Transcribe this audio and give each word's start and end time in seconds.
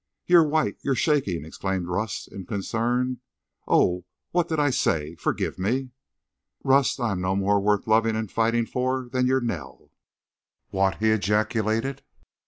"You're 0.25 0.47
white—you're 0.47 0.95
shaking," 0.95 1.45
exclaimed 1.45 1.87
Rust, 1.87 2.27
in 2.27 2.47
concern. 2.47 3.19
"Oh, 3.67 3.99
I—what 4.33 4.47
did 4.47 4.59
I 4.59 4.71
say? 4.71 5.13
Forgive 5.13 5.59
me—" 5.59 5.91
"Rust, 6.63 6.99
I 6.99 7.11
am 7.11 7.21
no 7.21 7.35
more 7.35 7.59
worth 7.59 7.85
loving 7.85 8.15
and 8.15 8.31
fighting 8.31 8.65
for 8.65 9.09
than 9.11 9.27
your 9.27 9.41
Nell." 9.41 9.91
"What!" 10.69 10.97
he 10.97 11.11
ejaculated. 11.11 12.01